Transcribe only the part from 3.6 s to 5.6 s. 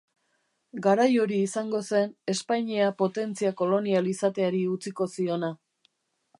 kolonial izateari utziko ziona.